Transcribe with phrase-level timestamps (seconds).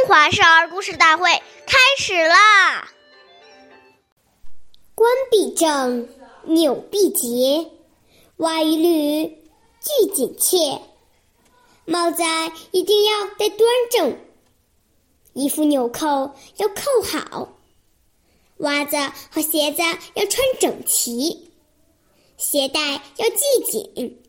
[0.00, 1.30] 中华少儿故事大会
[1.66, 2.90] 开始啦！
[4.94, 6.08] 冠必正，
[6.44, 7.70] 纽必结，
[8.38, 10.80] 袜一律俱紧切。
[11.84, 12.22] 帽子
[12.70, 14.18] 一定要戴端正，
[15.34, 17.52] 衣服纽扣要扣好，
[18.60, 18.96] 袜子
[19.30, 19.82] 和鞋子
[20.14, 21.50] 要穿整齐，
[22.38, 24.22] 鞋带要系紧。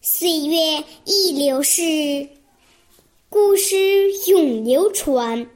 [0.00, 2.28] 岁月易流逝。
[3.32, 5.48] 故事永流传。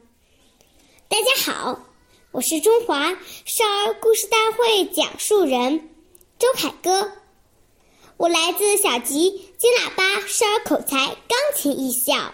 [1.09, 1.80] 大家好，
[2.30, 3.12] 我是中华
[3.45, 5.91] 少儿故事大会讲述人
[6.38, 7.10] 周凯歌，
[8.16, 12.32] 我来自小吉金喇叭少儿口才钢琴艺校。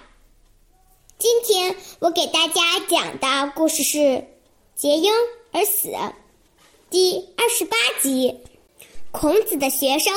[1.17, 3.99] 今天我给大家讲的故事是
[4.75, 5.11] 《结婴
[5.53, 5.89] 而死》
[6.91, 8.37] 第二十八集。
[9.11, 10.13] 孔子的学生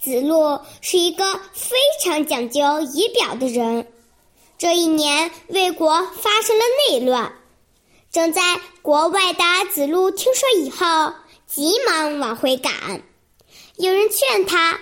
[0.00, 2.60] 子路是一个非常讲究
[2.92, 3.86] 仪表的人。
[4.56, 7.32] 这一年，魏国发生了内乱。
[8.12, 11.12] 正在国外的子路听说以后，
[11.46, 13.02] 急忙往回赶。
[13.76, 14.78] 有人劝他：“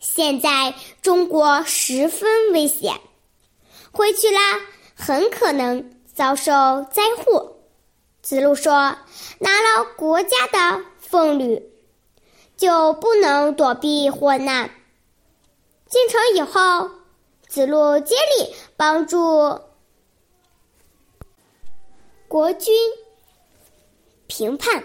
[0.00, 3.00] 现在中国十分危险，
[3.92, 4.40] 回去了
[4.96, 6.52] 很可能遭受
[6.90, 7.58] 灾祸。”
[8.20, 8.96] 子路说
[9.38, 11.62] ：“拿了国家的俸禄，
[12.56, 14.70] 就不能躲避祸难。”
[15.88, 17.01] 进城以后。
[17.52, 19.60] 子路接力帮助
[22.26, 22.74] 国军
[24.26, 24.82] 平叛，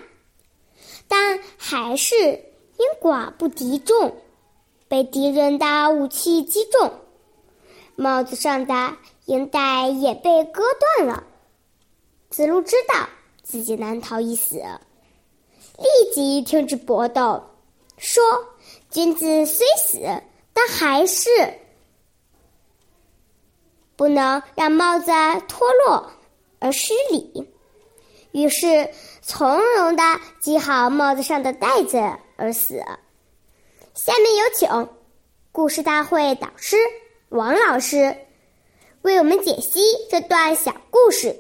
[1.07, 4.17] 但还是因寡不敌众，
[4.89, 6.91] 被敌人的武器击中，
[7.95, 10.61] 帽子上的缨带也被割
[10.97, 11.23] 断了。
[12.29, 13.07] 子路知道
[13.43, 14.57] 自己难逃一死，
[15.77, 17.41] 立即停止搏斗，
[17.97, 18.21] 说
[18.91, 20.01] ：“君子虽死，
[20.51, 21.29] 但还是。”
[23.97, 25.11] 不能让帽子
[25.49, 26.11] 脱落
[26.59, 27.49] 而失礼，
[28.31, 28.91] 于是
[29.23, 30.03] 从容的
[30.39, 31.97] 系好帽子上的带子
[32.35, 32.79] 而死。
[33.95, 34.89] 下面有请
[35.51, 36.77] 故事大会导师
[37.29, 38.15] 王老师
[39.01, 39.79] 为我们解析
[40.11, 41.35] 这段小故事，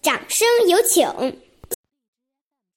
[0.00, 1.08] 掌声有请。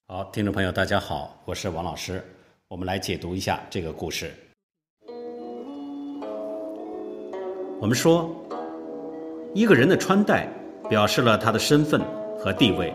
[0.08, 2.24] 好，听众朋友，大家好，我是王老师，
[2.66, 4.34] 我们来解读一下这个故事。
[7.80, 8.28] 我们说。
[9.54, 10.48] 一个人的穿戴，
[10.88, 12.00] 表示了他的身份
[12.38, 12.90] 和地位，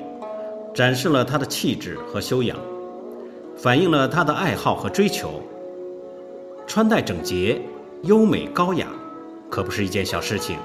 [0.73, 2.57] 展示了他的气质和修养，
[3.55, 5.39] 反映了他的爱好和追求。
[6.65, 7.61] 穿戴整洁、
[8.03, 8.87] 优美高雅，
[9.51, 10.57] 可不是一件小事情。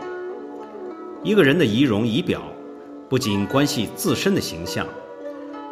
[1.23, 2.41] 一个人的仪容仪表，
[3.11, 4.87] 不仅关系自身的形象，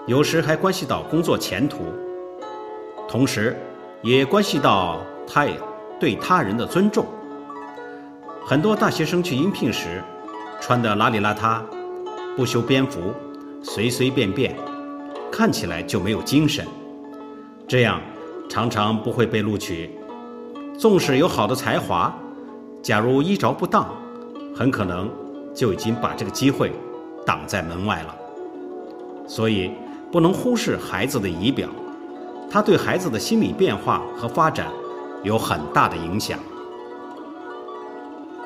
[0.06, 1.78] 有时还关系到工作前途，
[3.09, 3.56] 同时，
[4.03, 5.47] 也关系到他
[5.98, 7.06] 对他人的尊重。
[8.50, 10.03] 很多大学生去应聘时，
[10.61, 11.62] 穿得邋里邋遢，
[12.37, 13.15] 不修边幅，
[13.62, 14.56] 随随便便，
[15.31, 16.66] 看起来就没有精神，
[17.69, 18.00] 这样
[18.49, 19.97] 常常不会被录取。
[20.77, 22.12] 纵使有好的才华，
[22.83, 23.87] 假如衣着不当，
[24.53, 25.09] 很可能
[25.55, 26.72] 就已经把这个机会
[27.25, 28.16] 挡在门外了。
[29.28, 29.71] 所以
[30.10, 31.69] 不能忽视孩子的仪表，
[32.50, 34.66] 他对孩子的心理变化和发展
[35.22, 36.37] 有很大的影响。